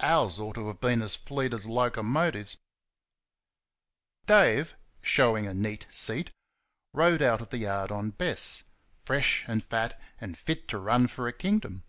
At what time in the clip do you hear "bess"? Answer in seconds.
8.10-8.64